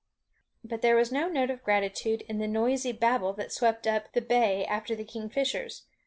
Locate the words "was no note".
0.95-1.51